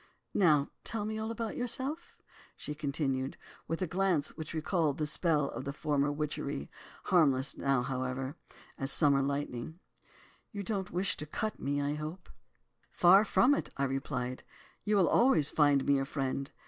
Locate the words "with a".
3.67-3.85